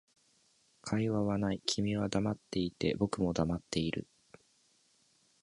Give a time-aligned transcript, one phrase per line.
[0.81, 4.07] 会話はない、君は黙っていて、僕も黙っている